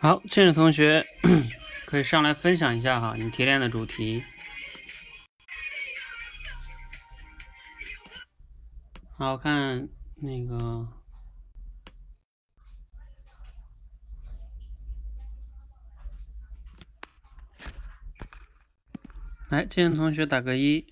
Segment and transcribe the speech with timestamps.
[0.00, 1.04] 好，这位同学
[1.84, 4.22] 可以上来分享一下哈，你提炼的主题。
[9.16, 9.88] 好看
[10.22, 10.86] 那个，
[19.48, 20.86] 来，这位同学打个一。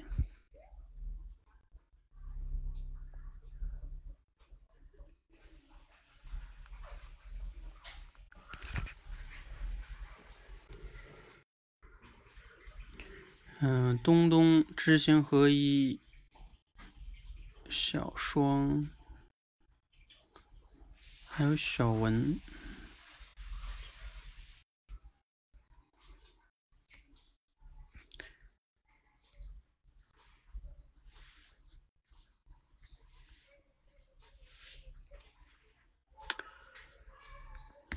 [13.69, 15.99] 嗯，东东知行合一，
[17.69, 18.89] 小双，
[21.27, 22.39] 还有小文。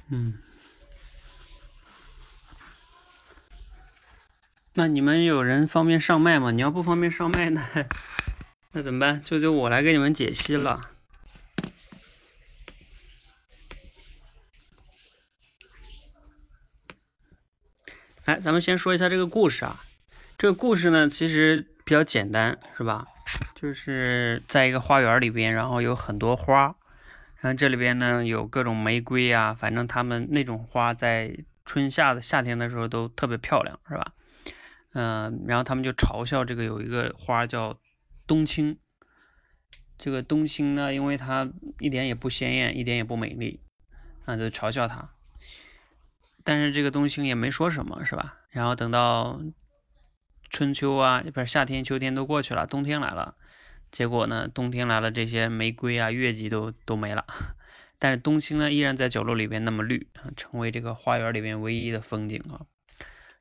[0.07, 0.48] 嗯。
[4.79, 6.51] 那你们有人方便上麦吗？
[6.51, 7.61] 你要不方便上麦，呢
[8.71, 9.21] 那怎么办？
[9.25, 10.89] 就就我来给你们解析了。
[18.23, 19.81] 来，咱们先说一下这个故事啊。
[20.37, 23.05] 这个故事呢，其实比较简单，是吧？
[23.55, 26.73] 就是在一个花园里边，然后有很多花，
[27.41, 31.35] 然后这里边呢有各种玫瑰啊，反正他们那种花在
[31.65, 34.09] 春夏的夏天的时候都特别漂亮，是吧？
[35.01, 37.79] 嗯，然后他们就嘲笑这个有一个花叫
[38.27, 38.77] 冬青，
[39.97, 41.49] 这个冬青呢，因为它
[41.79, 43.61] 一点也不鲜艳，一点也不美丽，
[44.25, 45.09] 啊，就嘲笑它。
[46.43, 48.39] 但是这个冬青也没说什么，是吧？
[48.49, 49.39] 然后等到
[50.49, 53.35] 春秋啊，不是夏天、秋天都过去了，冬天来了，
[53.89, 57.25] 结果呢，冬天来了，这些玫瑰啊、月季都都没了，
[57.97, 62.67] 但是冬青呢，依然在角落里边那么绿，成为这个花园里面唯一的风景啊。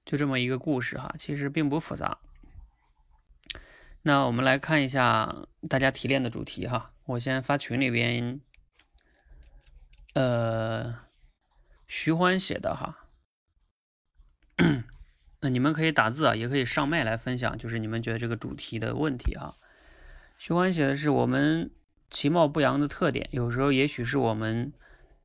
[0.08, 2.16] 就这么一个故事哈，其实并不复杂。
[4.04, 5.36] 那我们来看一下
[5.68, 8.40] 大家提炼的主题哈，我先发群里边，
[10.14, 11.00] 呃，
[11.86, 13.04] 徐欢写的哈，
[15.40, 19.56] 那你们可以打字啊，也可以上麦来分享，就是你们觉得这个主题的问题哈。
[20.38, 21.70] 徐欢写的是我们
[22.08, 24.72] 其貌不扬的特点，有时候也许是我们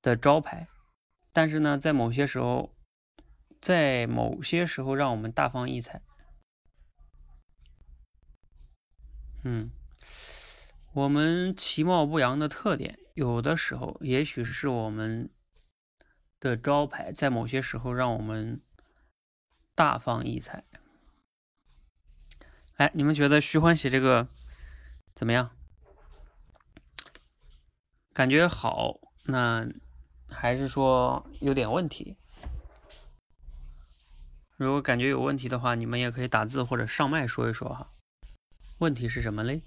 [0.01, 0.67] 的招牌，
[1.31, 2.75] 但是呢，在某些时候。
[3.63, 6.01] 在某些时候，让我们大放异彩。
[9.45, 9.71] 嗯，
[10.93, 15.29] 我们其貌不扬的特点，有的时候也许是我们
[16.41, 18.61] 的招牌，在某些时候让我们
[19.73, 20.65] 大放异彩。
[22.75, 24.27] 哎，你们觉得徐欢写这个
[25.15, 25.51] 怎么样？
[28.11, 28.99] 感觉好？
[29.27, 29.65] 那
[30.29, 32.17] 还是说有点问题？
[34.57, 37.89] 如果感觉有问题的话，你们也可以打字或者上麦说一说哈。
[38.77, 39.61] 问题是什么嘞？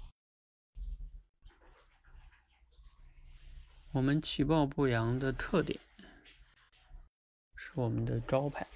[3.91, 5.79] 我们其貌不扬的特点
[7.55, 8.67] 是我们的招牌。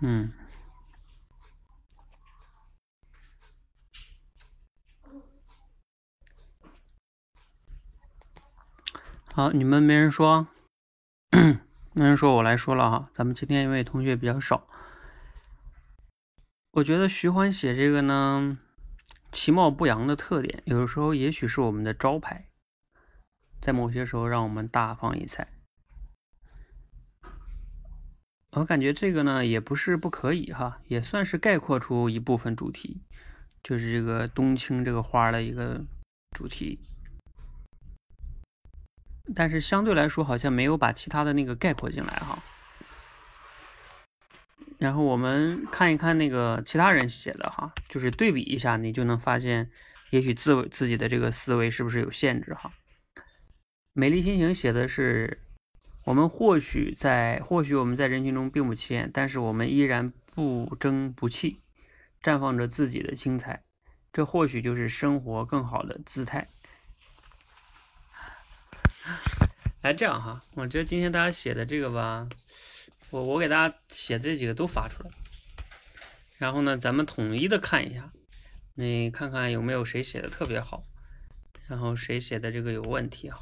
[0.00, 0.32] 嗯，
[9.32, 10.46] 好，你们没人说，
[11.30, 13.08] 没人说，我来说了哈。
[13.14, 14.66] 咱们今天因为同学比较少，
[16.72, 18.58] 我觉得徐欢写这个呢，
[19.32, 22.50] 其貌不扬的特点，有的时候也许是我们的招牌，
[23.60, 25.53] 在某些时候让我们大放异彩。
[28.56, 33.02] 我感觉这个呢也不是不可以哈，也算是概括出一部分主题，
[33.64, 35.84] 就是这个冬青这个花的一个
[36.30, 36.78] 主题。
[39.34, 42.40] 但是相对来说好像没有把其他的那个概括进来哈。
[44.78, 49.68] 然后我们看一看那个其他人写的哈，就是对比一下，你就能发现，
[50.10, 52.72] 也许自自己的这个思维是不是有限制哈。
[53.92, 55.40] 美丽心情写的是。
[56.04, 61.60] 我们或许在，或许我们在人群中并不起眼，但是我们依然不争不弃，
[62.22, 63.64] 绽放着自己的精彩。
[64.12, 66.46] 这或许就是生活更好的姿态。
[69.82, 72.28] 来，这样哈，我觉得今天大家写的这个吧，
[73.10, 75.10] 我我给大家写这几个都发出来，
[76.38, 78.12] 然后呢，咱们统一的看一下，
[78.74, 80.84] 你看看有没有谁写的特别好，
[81.66, 83.40] 然后谁写的这个有问题哈。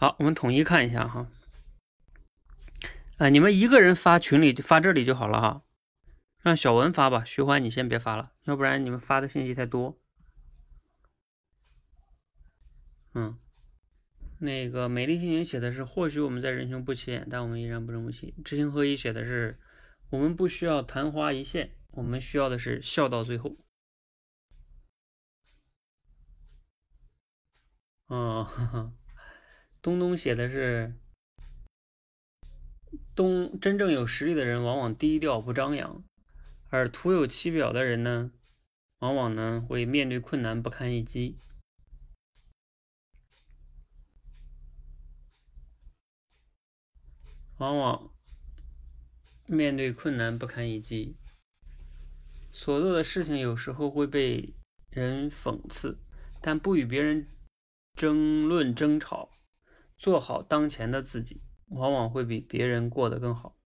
[0.00, 1.26] 好，我们统一看一下哈。
[3.16, 5.62] 啊，你们一个人发群里发这里就好了哈，
[6.40, 7.24] 让小文发吧。
[7.24, 9.98] 徐欢，你先别发了，要不然你们发的信息太多。
[13.14, 13.36] 嗯，
[14.38, 18.32] 那个美丽心情写的是，或许我们在人穷不起眼，但我们依然不争不气。
[18.44, 19.58] 知行合一写的是，
[20.10, 23.56] 我们不需要昙花一现，我们需要的是笑到最后。
[28.06, 28.46] 哦，
[29.80, 30.92] 东东写的是，
[33.14, 36.04] 东真正有实力的人往往低调不张扬，
[36.68, 38.30] 而徒有其表的人呢，
[38.98, 41.36] 往往呢会面对困难不堪一击。
[47.58, 48.12] 往往
[49.46, 51.16] 面对困难不堪一击，
[52.52, 54.54] 所做的事情有时候会被
[54.90, 55.98] 人讽刺，
[56.40, 57.26] 但不与别人
[57.96, 59.30] 争论争吵，
[59.98, 63.56] 做好当前的自己，往往会比别人过得更好。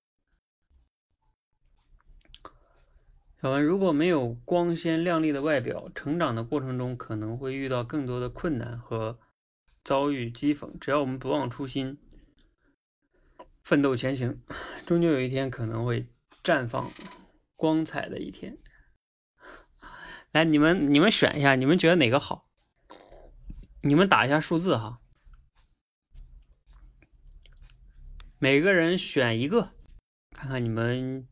[3.40, 9.18] 小文，如果没有光鲜亮丽的外表，成长的过程中可能会遇到更多的困难和
[9.82, 10.78] 遭遇讥讽。
[10.78, 11.98] 只要我们不忘初心。
[13.64, 14.36] 奋斗前行，
[14.86, 16.08] 终究有一天可能会
[16.42, 16.90] 绽放
[17.54, 18.58] 光彩的一天。
[20.30, 22.42] 来，你们你们选一下，你们觉得哪个好？
[23.82, 25.00] 你们打一下数字哈，
[28.42, 29.70] 每个人选一个，
[30.32, 31.28] 看看你们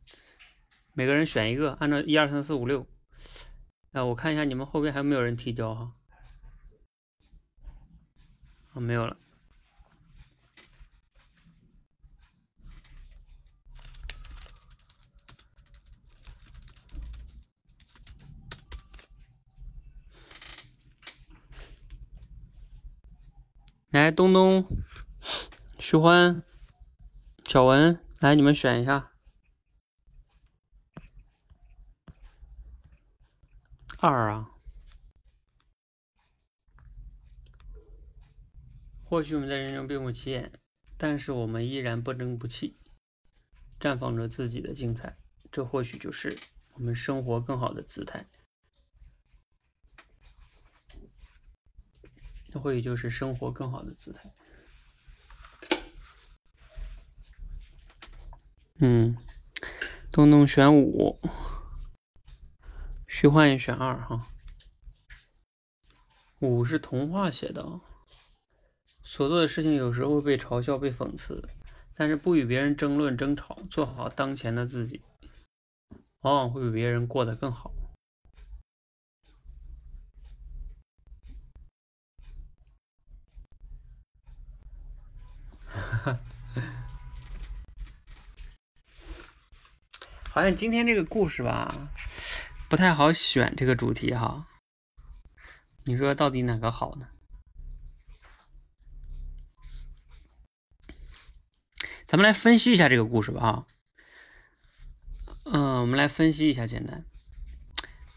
[0.93, 2.87] 每个人选一个，按照一二三四五六。
[3.91, 5.93] 哎，我看一下你们后边还有没有人提交哈？
[8.75, 9.17] 啊，没有了。
[23.89, 24.65] 来，东东、
[25.81, 26.45] 徐欢、
[27.53, 29.11] 小文，来，你们选一下。
[33.99, 34.53] 二啊，
[39.05, 40.53] 或许我们在人生并不起眼，
[40.97, 42.79] 但是我们依然不争不气，
[43.81, 45.17] 绽放着自己的精彩。
[45.51, 46.39] 这或许就是
[46.75, 48.31] 我们生活更好的姿态。
[52.53, 54.33] 这或许就是生活更好的姿态。
[58.83, 59.15] 嗯，
[60.11, 61.19] 东东选五，
[63.07, 64.27] 徐焕也选二哈。
[66.41, 67.63] 五是童话写的，
[69.03, 71.47] 所做的事情有时候会被嘲笑、被讽刺，
[71.95, 75.03] 但是不与别人争论、争吵，做好当前的自己，
[76.23, 77.71] 往往会比别人过得更好。
[85.67, 86.21] 哈哈
[90.33, 91.91] 好像今天这个故事吧，
[92.69, 94.47] 不太好选这个主题哈。
[95.85, 97.09] 你说到底哪个好呢？
[102.07, 103.67] 咱们来分析一下这个故事吧啊。
[105.47, 107.05] 嗯，我们来分析一下，简单。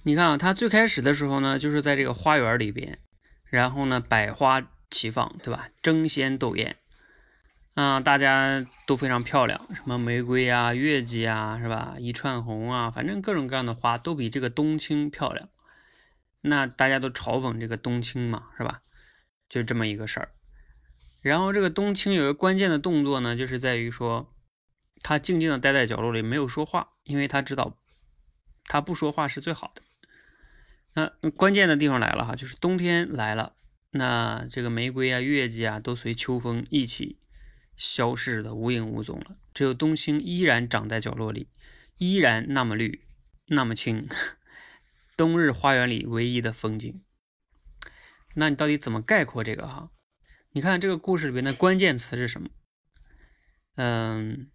[0.03, 2.99] 你看啊，他最开始的时候呢，就是在这个花园里边，
[3.49, 5.69] 然后呢，百花齐放，对吧？
[5.81, 6.77] 争先斗艳。
[7.73, 11.95] 啊，大家都非常漂亮，什么玫瑰啊、月季啊，是吧？
[11.97, 15.49] 一串红啊，反正各种各样的花都比这个冬青漂亮。
[16.41, 18.81] 那大家都嘲讽这个冬青嘛，是吧？
[19.49, 20.29] 就这么一个事儿。
[21.21, 24.29] 然后这个冬青有个关键的动作呢，就是在于说，
[25.01, 27.75] 他静静的待在角落里，没有说话，因为他知道
[28.65, 29.81] 他不说话是最好的。
[30.93, 33.53] 那关键的地方来了哈，就是冬天来了，
[33.89, 37.17] 那这个玫瑰啊、月季啊，都随秋风一起。
[37.75, 41.47] 消失的无影无踪了，只有冬青依然长在角落里，
[41.97, 43.01] 依然那么绿，
[43.47, 44.07] 那么青，
[45.17, 47.01] 冬日花园里唯一的风景。
[48.35, 49.89] 那你到底怎么概括这个哈？
[50.51, 52.49] 你看这个故事里边的关键词是什么？
[53.75, 54.47] 嗯，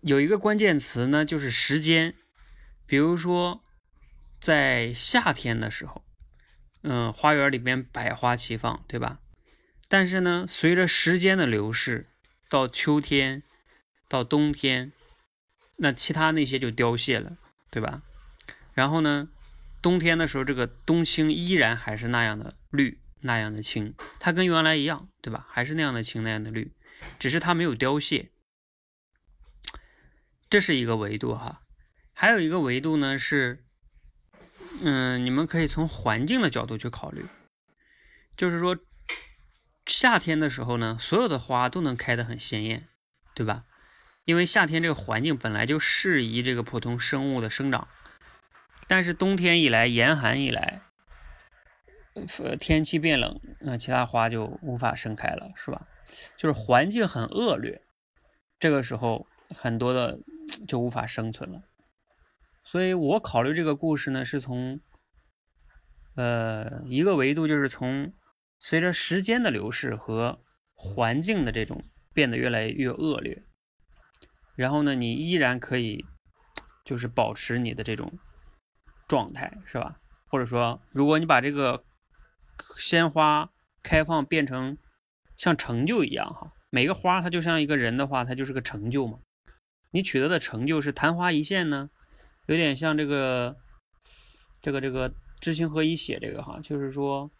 [0.00, 2.14] 有一个关键词呢，就是时间。
[2.86, 3.62] 比如说，
[4.40, 6.02] 在夏天的时候，
[6.82, 9.20] 嗯，花园里边百花齐放，对吧？
[9.90, 12.06] 但是呢，随着时间的流逝，
[12.50, 13.42] 到秋天，
[14.06, 14.92] 到冬天，
[15.76, 17.38] 那其他那些就凋谢了，
[17.70, 18.02] 对吧？
[18.74, 19.30] 然后呢，
[19.80, 25.46] 冬天的时候，这个冬青依然还是那样的绿，那样的青，它跟原来一样，对吧？
[25.50, 26.70] 还是那样的青，那样的绿，
[27.18, 28.28] 只是它没有凋谢。
[30.50, 31.62] 这是一个维度哈，
[32.12, 33.64] 还有一个维度呢是，
[34.82, 37.24] 嗯，你们可以从环境的角度去考虑，
[38.36, 38.76] 就是说。
[39.88, 42.84] 夏天的时候呢，所有的花都能开得很鲜艳，
[43.34, 43.64] 对吧？
[44.24, 47.88] 因为夏天这个环境本来就适宜这个普通生物的生长，
[48.86, 50.82] 但是冬天一来，严寒一来，
[52.14, 55.88] 呃，天气变冷，那其他花就无法盛开了，是吧？
[56.36, 57.80] 就是环境很恶劣，
[58.58, 60.18] 这个时候很多的
[60.66, 61.62] 就无法生存了。
[62.62, 64.80] 所以我考虑这个故事呢，是从，
[66.16, 68.12] 呃，一个维度就是从
[68.60, 70.40] 随着时间的流逝和
[70.74, 73.42] 环境的这种变得越来越恶劣。
[74.56, 76.04] 然后呢，你依然可以，
[76.84, 78.18] 就是保持你的这种
[79.06, 80.00] 状态，是吧？
[80.26, 81.84] 或者说，如果你把这个
[82.78, 83.50] 鲜花
[83.82, 84.76] 开放变成
[85.36, 89.20] 像成就一样，哈，每个花它就像一个人的话，它就是个成就嘛。
[89.90, 91.88] 你取得的成就是昙花一现呢，
[92.46, 93.56] 有点像这个
[94.60, 97.30] 这个这个知行合一写这个哈，就是说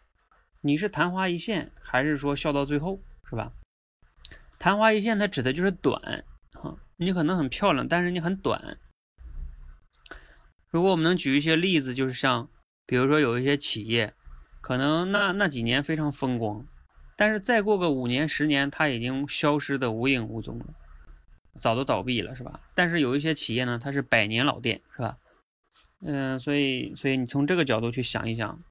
[0.61, 3.53] 你是昙花一现，还是说笑到最后，是吧？
[4.57, 6.25] 昙花一现它指的就是短。
[6.51, 8.77] 哈你可能很漂亮，但是你很短。
[10.69, 12.49] 如果我们能举一些例子，就是像，
[12.85, 14.13] 比如说有一些企业，
[14.59, 16.65] 可能那那几年非常风光，
[17.15, 20.65] 但是再过个五年、十年，它已经消失的无影无踪了，
[21.55, 22.59] 早都倒闭了，是吧？
[22.75, 25.17] 但是有一些企业呢，它是百年老店，是吧？
[26.01, 28.61] 嗯，所以，所以你从这个角度去想一想，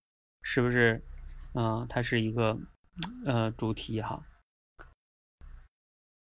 [0.43, 1.03] 是不是？
[1.59, 2.57] 啊，它是一个
[3.27, 4.25] 呃主题哈。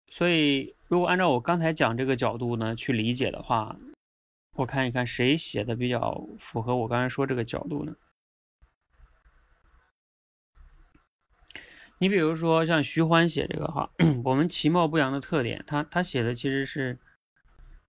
[0.09, 3.77] 所以，如果按照我刚才讲这个角度呢去理解的话，
[4.55, 7.95] 我看一看谁写的比较符合我刚才说这个角度呢？
[11.99, 13.91] 你比如说像徐欢写这个哈，
[14.25, 16.99] 我们其貌不扬的特点，他他写的其实是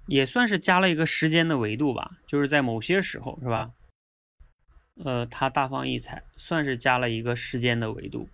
[0.07, 3.71] 也算是加了一个时间的维度吧，就是在某些时候是吧？
[5.03, 8.27] 呃，他大放异彩，算是加了一个时间的维度。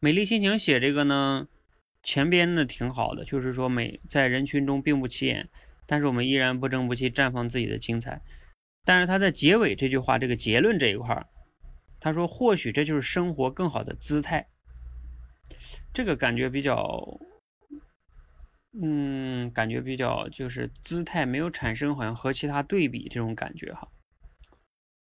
[0.00, 1.48] 美丽心情写这个呢？
[2.00, 5.48] 前边呢挺好的，就是说美在人群中并不起眼，
[5.84, 8.22] 但是我们依然不争不弃绽放自己的精彩。
[8.84, 11.26] 但是他在结尾这句话这个结论这一块儿，
[11.98, 14.46] 他说或许这就是生活更好的姿态。
[15.92, 17.18] 这个感觉比较，
[18.80, 23.88] 嗯，感觉比较就是姿态没有产生，好像和其他对比这种感觉哈。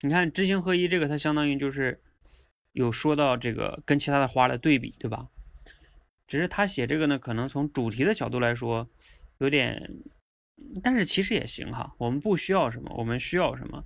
[0.01, 2.03] 你看知行合一这个，它相当于就是
[2.73, 5.29] 有说到这个跟其他的花的对比，对吧？
[6.27, 8.89] 只是他写这个呢，可能从主题的角度来说，
[9.39, 9.93] 有点，
[10.83, 11.95] 但是其实也行哈。
[11.99, 13.85] 我们不需要什么，我们需要什么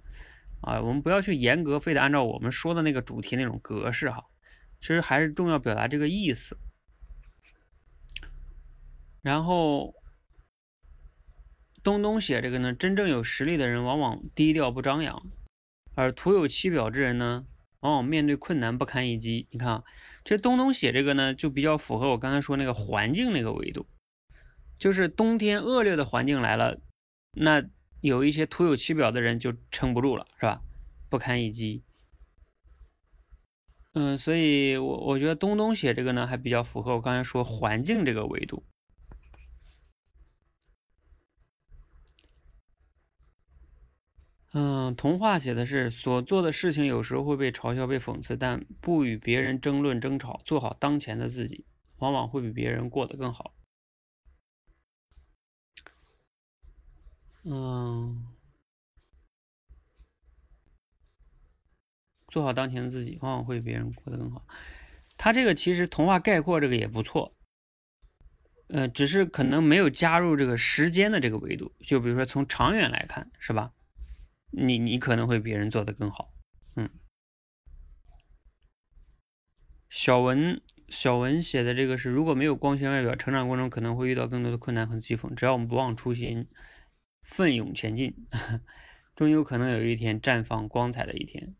[0.63, 0.81] 啊？
[0.81, 4.25] 我们不要去严格非得按照我们说的那个主题那种格式哈。
[4.81, 6.57] 其实还是重要表达这个意思。
[9.21, 9.95] 然后
[11.83, 15.31] 东东写这个呢，真正有实力的人往往低调不张扬，
[15.95, 17.47] 而徒有其表之人呢。
[17.81, 19.47] 往往面对困难不堪一击。
[19.53, 19.85] 你看啊，
[20.23, 23.87] 这东东写这个呢，就比较符合我刚才说那个环境那个维度，
[24.79, 26.79] 就是冬天恶劣的环境来了，
[27.33, 27.65] 那
[28.03, 30.61] 有一些徒有其表的人就撑不住了，是吧？
[31.09, 31.83] 不堪一击。
[33.95, 38.63] 嗯，所以我我觉得东东写这个呢，还比较符合我刚才说环境这个维度。
[44.53, 51.65] 嗯，童话写的是所做的事情有时候会被嘲笑、被讽刺，但不与别人争论、争吵，做好当前的自己，
[51.99, 53.55] 往往会比别人过得更好。
[57.45, 58.27] 嗯，
[62.27, 64.45] 做好当前的自己，往往会比别人过得更好。
[65.17, 67.33] 他这个其实童话概括这个也不错，
[68.67, 73.73] 呃，只是可能没有加入这个时间的这个维度，就比如说从长远来看，是吧？
[74.51, 76.33] 你你可能会比别人做的更好，
[76.77, 76.91] 嗯。
[79.89, 85.35] 小文小文写的这个是，如果没有光鲜外表，成长过程中可能会遇到更多的困难和讥讽。
[85.35, 86.49] 只要我们不忘初心，
[87.23, 88.29] 奋勇前进，
[89.17, 91.57] 终有可能有一天绽放光彩的一天。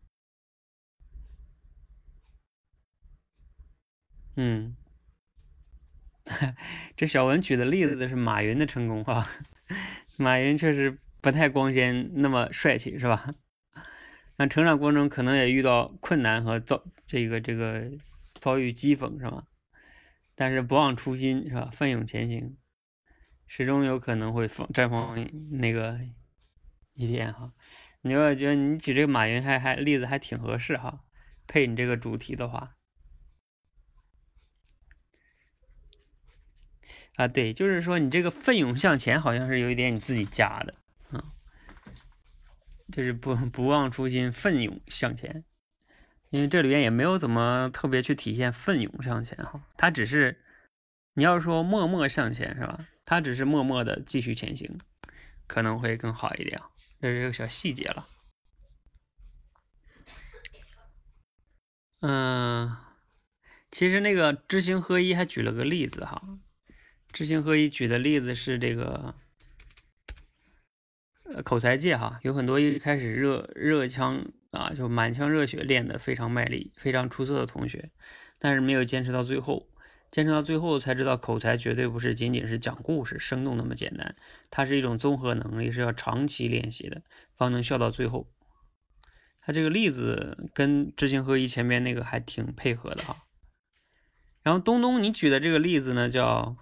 [4.37, 4.75] 嗯，
[6.95, 9.27] 这小文举的例子是马云的成功哈，
[10.17, 10.99] 马云确实。
[11.21, 13.33] 不太光鲜，那么帅气是吧？
[14.37, 17.91] 那成长过程中可能也遇到困难和遭这个这个
[18.39, 19.45] 遭遇讥讽是吧？
[20.33, 21.69] 但是不忘初心是吧？
[21.71, 22.57] 奋勇前行，
[23.45, 25.15] 始终有可能会放绽放
[25.51, 25.99] 那个
[26.93, 27.53] 一天哈。
[28.01, 31.01] 你要觉得你举这个马云还还例子还挺合适哈，
[31.45, 32.75] 配你这个主题的话。
[37.17, 40.80] 啊，对，就是说你这个奋勇向前好像是有一点你自己加的。
[42.91, 45.43] 就是不 不忘初心，奋勇向前。
[46.29, 50.41] 因为这里边也没有怎么特别去体现奋勇向前哈，他只是
[51.15, 52.87] 你要说默默向前是吧？
[53.03, 54.79] 他只是默默的继续前行，
[55.45, 56.61] 可能会更好一点。
[57.01, 58.07] 这是一个小细节了。
[61.99, 62.77] 嗯，
[63.69, 66.21] 其实那个知行合一还举了个例子哈，
[67.11, 69.15] 知行合一举的例子是这个。
[71.43, 77.89] 口才界哈，有很多一开始热热腔啊，就满腔热血练得非常卖力、非常出色的同学，
[78.39, 79.67] 但是没有坚持到最后，
[80.11, 84.15] 坚持到最后才知道，口才绝对不是仅仅是讲故事生动那么简单，
[84.49, 87.01] 它是一种综合能力，是要长期练习的，
[87.35, 88.27] 方能笑到最后。
[89.39, 93.23] 他这个例子跟知行合一前面那个还挺配合的哈。
[94.43, 96.57] 然后东东你举的这个例子呢，叫。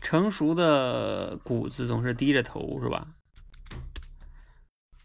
[0.00, 3.14] 成熟的谷子总是低着头，是吧？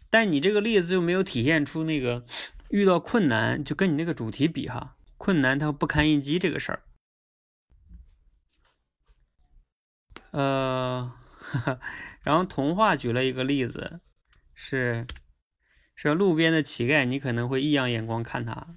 [0.08, 2.24] 但你这个例子就没有体现出那个
[2.70, 6.82] 遇到困难就跟你那个主题比哈，困难它不堪一击这个事儿。
[10.30, 11.12] 呃，
[12.22, 14.00] 然后童话举了一个例子，
[14.54, 15.06] 是
[15.94, 18.76] 是路边的乞丐，你可能会异样眼光看他，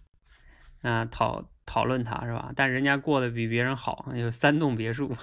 [0.81, 2.51] 啊，讨讨论他是吧？
[2.55, 5.15] 但人家过得比别人好，有三栋别墅。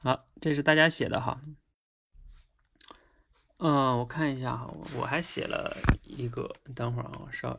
[0.00, 1.40] 好，这是大家写的哈。
[3.58, 7.58] 嗯，我看一下哈，我还写了一个，等会儿啊，我稍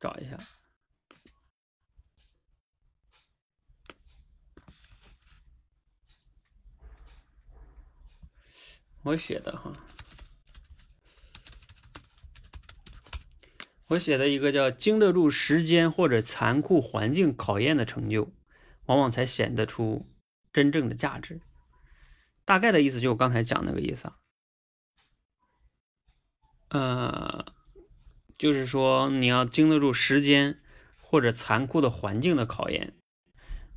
[0.00, 0.36] 找一下。
[9.04, 9.72] 我写的哈，
[13.92, 18.32] 我写的一个叫经得住时间或者残酷环境考验的成就，
[18.86, 20.08] 往往才显得出
[20.52, 21.40] 真正的价值。
[22.44, 24.16] 大概的意思就我刚才讲那个意思啊，
[26.70, 27.44] 呃，
[28.38, 30.58] 就是说你要经得住时间
[31.00, 32.94] 或者残酷的环境的考验，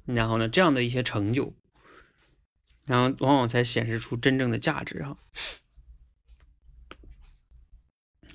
[0.05, 1.53] 然后呢，这样的一些成就，
[2.85, 5.17] 然后往往才显示出真正的价值哈。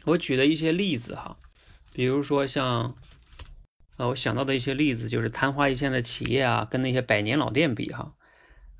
[0.04, 1.38] 我举的一些例子哈，
[1.92, 2.94] 比如说像，
[3.96, 8.14] 啊，我想到的一些例子就是昙花一现的企业啊，跟那些百年老店比哈。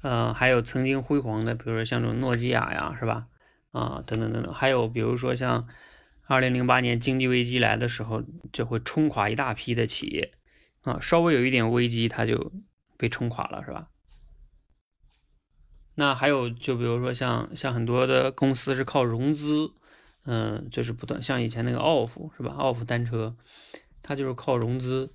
[0.03, 3.27] 呃，还有曾经辉煌的，比如说像这种诺基亚呀，是吧？
[3.73, 5.68] 啊，等等等等，还有比如说像
[6.27, 10.33] 二零零八年经济危机来的时候，就会冲垮一大批的企业
[10.83, 12.51] 啊，稍微有一点危机，它就
[12.96, 13.88] 被冲垮了，是吧？
[15.96, 19.70] 那还有就比如说像像很多的公司是靠融资，
[20.24, 23.35] 嗯，就是不断像以前那个 Off 是吧？？Off 单车，
[24.02, 25.14] 它就是靠融资。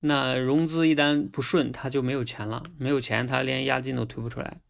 [0.00, 4.60] 那融资一旦不顺，他就没有钱了，没有钱，他连押金都推不出来，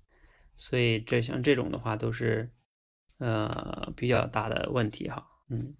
[0.55, 2.49] 所以这像这种的话都是
[3.19, 5.75] 呃比较大的问题哈，嗯，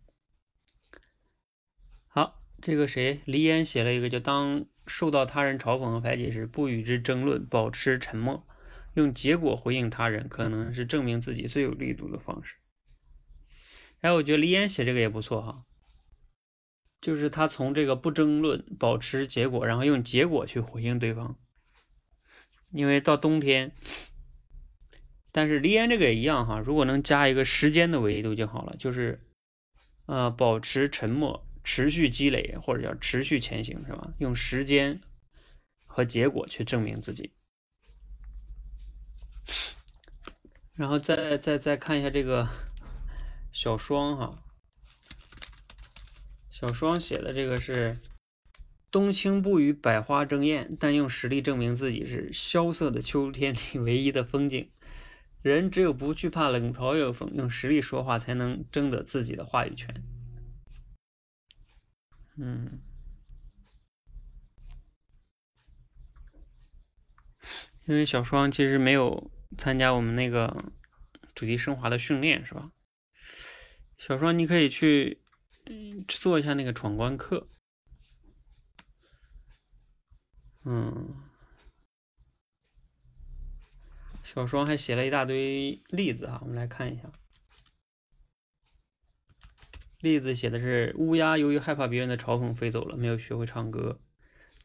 [2.09, 8.45] 好，这个谁黎烟写了一个，就当受到他人嘲讽和排挤时，不与之争论，保持沉默，
[8.95, 12.57] 用结果回应他人，可能是证明自己最有力度的方式。
[14.07, 15.65] 哎，我觉得黎烟写这个也不错哈。
[17.01, 21.37] 就是他从这个不争论，保持结果，然后用结果去回应对方。
[22.71, 23.73] 因为到冬天，
[25.33, 29.21] 但是离烟这个也一样哈，如果能加一个时间的维度就好了，就是
[30.07, 34.13] 呃保持沉默，持续积累或者叫持续前行是吧？
[34.21, 35.01] 用时间
[35.85, 37.33] 和结果去证明自己。
[40.75, 42.49] 然后再再再看一下这个
[43.57, 44.39] 小双哈。
[46.51, 47.99] 小双写的这个是
[48.93, 54.69] “冬青不与百花争艳，但用实力证明自己是萧瑟的秋天里唯一的风景。
[55.41, 59.89] 人只有不惧怕冷嘲热讽，用实力说话，才能争得自己的话语权。”
[62.37, 62.79] 嗯，
[67.87, 70.63] 因为小双其实没有参加我们那个
[71.35, 72.71] 主题升华的训练，是吧？
[73.97, 75.19] 小双，你可以去。
[76.07, 77.45] 做一下那个闯关课，
[80.65, 81.13] 嗯，
[84.23, 87.11] 小双还写了一大堆例子哈，我们来看一下。
[90.01, 93.99] 例子写的是乌鸦由于害怕别人的嘲讽飞走了，没有学会唱歌。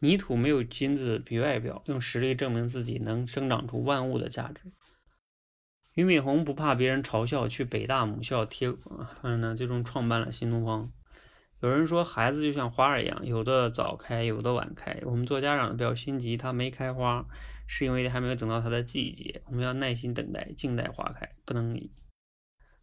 [0.01, 4.71] 泥土没有金子比外表，用实力证明自己能生长出万物的价值。
[5.95, 10.89] 俞敏洪不怕别人嘲笑，去北大母校贴，反正呢，最终创办了新东方。
[11.61, 14.99] 有人说孩子就像花儿一样，有的早开，有的晚开。
[15.03, 17.25] 我们做家长的不要心急，他没开花，
[17.67, 19.41] 是因为还没有等到它的季节。
[19.47, 21.79] 我们要耐心等待，静待花开，不能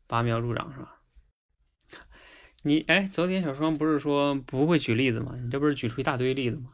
[0.07, 0.97] 拔苗助长是吧？
[2.63, 5.35] 你哎，昨天小双不是说不会举例子吗？
[5.43, 6.71] 你这不是举出一大堆例子吗？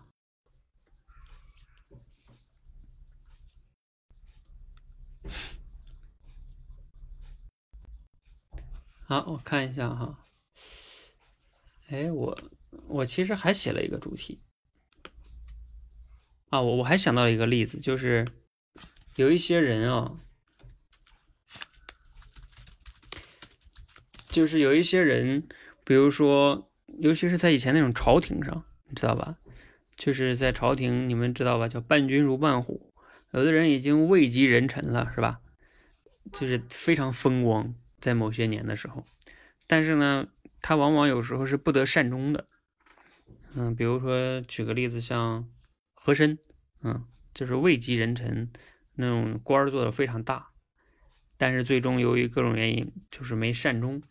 [9.06, 10.18] 好，我看一下哈。
[11.88, 12.38] 哎，我
[12.88, 14.38] 我其实还写了一个主题
[16.48, 18.26] 啊，我我还想到一个例子，就是
[19.16, 20.18] 有一些人啊。
[24.30, 25.46] 就是有一些人，
[25.84, 29.36] 比如说，尤其是在以前那种朝廷上，你知道吧？
[29.96, 31.68] 就是在朝廷，你们知道吧？
[31.68, 32.92] 叫伴君如伴虎。
[33.30, 35.40] 有的人已经位极人臣了，是吧？
[36.32, 39.02] 就是非常风光，在某些年的时候。
[39.66, 40.28] 但是呢，
[40.60, 42.46] 他往往有时候是不得善终的。
[43.56, 45.48] 嗯，比如说举个例子，像
[45.94, 46.38] 和珅，
[46.82, 48.46] 嗯，就是位极人臣，
[48.96, 50.50] 那种官儿做的非常大，
[51.38, 54.02] 但是最终由于各种原因，就是没善终。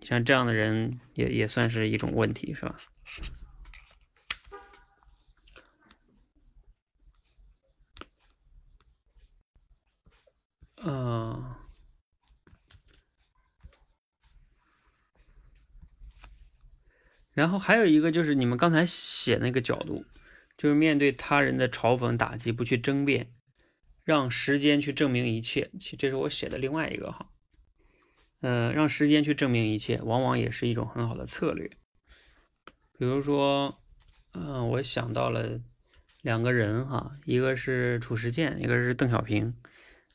[0.00, 2.76] 像这样的人也也算是一种问题，是吧？
[10.82, 11.51] 嗯。
[17.34, 20.04] 然后还有一个就是你们刚才写那个角度，
[20.56, 23.28] 就是面对他人的嘲讽打击，不去争辩，
[24.04, 25.70] 让时间去证明一切。
[25.80, 27.26] 其实这是我写的另外一个哈。
[28.42, 31.70] 呃，让时间去证明一切，往往也是一种很好的策略。
[32.98, 33.78] 比如说，
[34.34, 35.60] 嗯，我想到了
[36.22, 39.54] 两个人哈，一个是褚时健，一个是邓小平。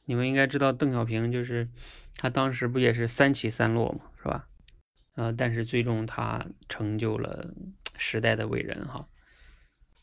[0.05, 1.67] 你们应该知道，邓小平就是
[2.15, 4.47] 他当时不也是三起三落嘛，是吧？
[5.17, 7.53] 呃，但是最终他成就了
[7.97, 9.03] 时代的伟人哈。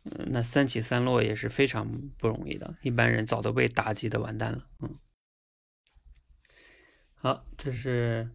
[0.04, 4.98] 嗯，那三起三落也是非常不容易的，一般人早都被打击的完蛋了，嗯。
[7.14, 8.28] 好，这是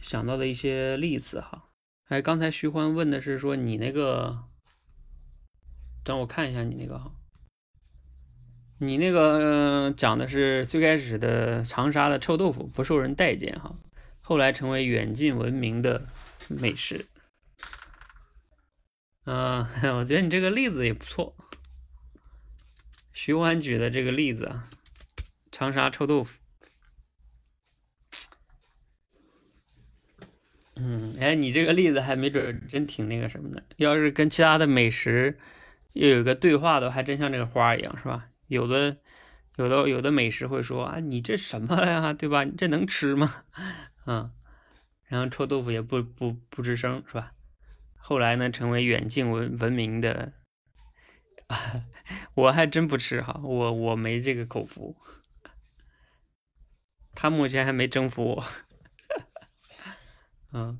[0.00, 1.68] 想到的一些例子哈。
[2.08, 4.42] 哎，刚才徐欢问的是说你那个，
[6.02, 7.12] 等我看一下你那个哈，
[8.78, 13.74] 你那个讲的是最开始的长沙的臭豆腐不受人待见哈，
[14.26, 16.08] 后来成为远近闻名的
[16.48, 17.06] 美食。
[19.26, 21.36] 嗯， 我觉得你这个例子也不错，
[23.12, 24.70] 徐欢举的这个例子啊，
[25.52, 26.38] 长沙臭豆腐。
[30.76, 33.62] 嗯，哎，你这个例子还没准真挺那个什么的。
[33.76, 35.38] 要是跟其他的美食
[35.92, 38.26] 又有个对话的，还真像这个花一样，是吧？
[38.48, 38.96] 有的、
[39.56, 42.44] 有的、有的美食会说啊，你这什么呀，对吧？
[42.44, 43.44] 你这能吃吗？
[44.06, 44.30] 嗯，
[45.06, 47.32] 然后臭豆腐也不不不吱声，是吧？
[47.96, 50.32] 后来呢，成为远近闻闻名的，
[52.34, 54.94] 我还真不吃哈，我我没这个口福，
[57.14, 58.44] 他目前还没征服我。
[60.52, 60.78] 嗯，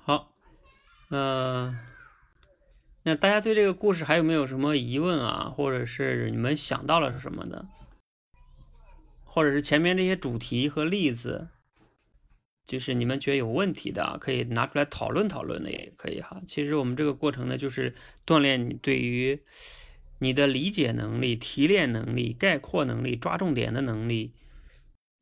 [0.00, 0.34] 好，
[1.10, 1.78] 嗯，
[3.02, 5.50] 那大家对这个故事还有没有什么疑问啊？
[5.50, 7.64] 或者是你们想到了什么的？
[9.24, 11.48] 或者是前面这些主题和例子，
[12.66, 16.40] 就是你们觉得有问题的，可以拿出来讨论讨论的也可以哈。
[16.46, 17.94] 其实我们这个过程呢，就是
[18.26, 19.40] 锻炼你对于。
[20.18, 24.30] 你的理解能力、提炼能力、概括能力、抓重点的能力，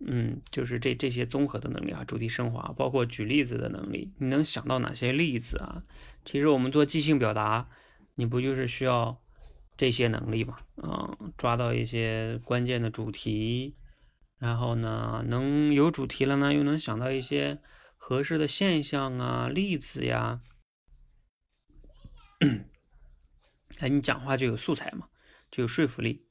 [0.07, 5.83] 嗯，就是这这些综合的能力啊，主题升华，包括举例子的能力，你能想到哪些例子啊？
[6.25, 7.69] 其实我们做即兴表达，
[8.15, 9.21] 你不就是需要
[9.77, 10.59] 这些能力嘛？
[10.83, 13.75] 嗯，抓到一些关键的主题，
[14.39, 17.59] 然后呢，能有主题了呢，又能想到一些
[17.99, 20.41] 合适的现象啊、例子呀。
[23.81, 25.09] 哎，你讲话就有素材嘛，
[25.51, 26.25] 就有说服力。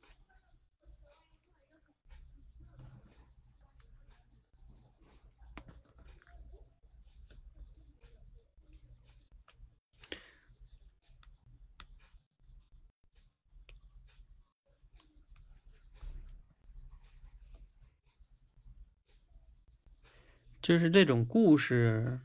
[20.62, 22.19] 就是这种故事，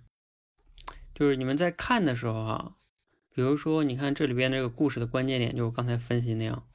[1.14, 2.76] 就是你们在看的时候哈。
[3.36, 6.68] 比如说，你看这里边这个故事的关键点，就我刚才分析那样，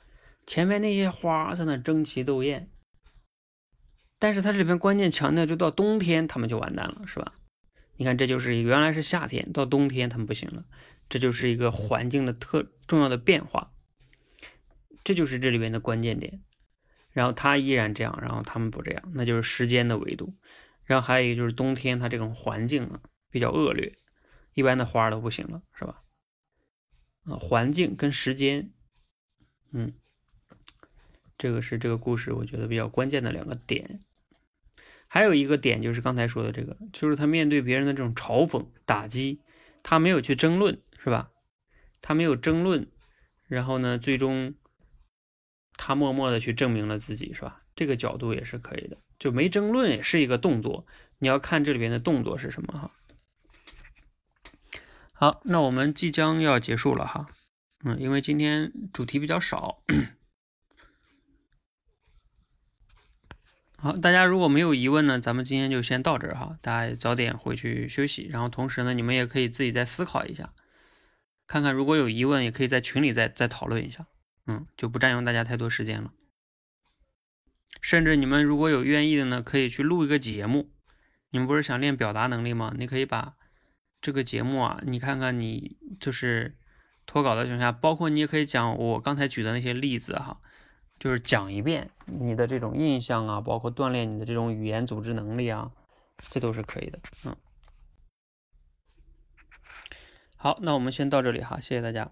[0.45, 2.67] 前面那些花在那争奇斗艳，
[4.19, 7.33] 但是它这里边关键强调，就到冬天他们就完蛋了，是吧？
[7.95, 10.65] 你看，这就是原来是夏天，到冬天他们不行了，
[11.07, 13.71] 这就是一个环境的特重要的变化，
[15.05, 16.41] 这就是这里边的关键点。
[17.13, 20.33] 然后它依然这样，然后他们不这样，那就是时间的维度。
[20.89, 22.99] 然后还有一个就是冬天，它这种环境啊
[23.29, 23.95] 比较恶劣，
[24.55, 25.99] 一般的花都不行了，是吧？
[27.25, 28.71] 啊，环境跟时间，
[29.71, 29.93] 嗯，
[31.37, 33.99] 这个是这个故事我觉得比较关键的两个点。
[35.07, 39.43] 还有一个点就是刚才说的这个，就是他面对别人的这种嘲讽、打击，
[39.83, 41.29] 他没有去争论，是吧？
[42.01, 42.89] 他没有争论，
[43.47, 44.55] 然后呢，最终
[45.73, 47.61] 他默默的去证明了自己，是吧？
[47.75, 50.87] 这个角度也是可以的，就没争论也是一个动作，
[51.19, 52.91] 你要看这里边的动作是什么哈。
[55.11, 57.27] 好，那我们即将要结束了哈，
[57.83, 59.77] 嗯，因为今天主题比较少。
[63.77, 66.57] 好，大家如果没有疑问呢，咱们今天就先到这儿哈。
[66.61, 70.53] 大家早点回去休息，然后同时呢，你们也可以自己再思考一下，
[71.47, 74.07] 看看如果有疑问，也可以在群里再再讨论一下。
[74.47, 76.13] 嗯，就不占用大家太多时间了。
[77.81, 80.69] 甚至你们如果有愿意的呢，可以去录一个节目。
[81.31, 82.73] 你们不是想练表达能力吗？
[82.77, 83.35] 你可以把
[84.01, 86.57] 这个节目啊，你看看你就是
[87.05, 90.39] 脱稿的情况下，包括你也可以讲我刚才举的那些例子哈。
[90.99, 95.71] 就是讲一遍你的这种印象啊，包括锻炼你的这种语言组织能力啊，
[96.29, 96.99] 这都是可以的。
[97.25, 97.33] 嗯，
[100.35, 102.11] 好，那我们先到这里哈，谢谢大家。